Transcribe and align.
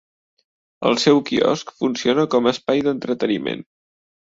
El 0.89 0.97
seu 1.03 1.21
quiosc 1.27 1.75
funciona 1.83 2.27
com 2.37 2.51
a 2.51 2.55
espai 2.57 2.85
d'entreteniment. 2.91 3.65